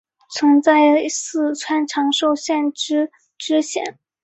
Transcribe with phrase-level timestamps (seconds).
[0.31, 2.71] 曾在四川长寿县任
[3.37, 3.99] 知县。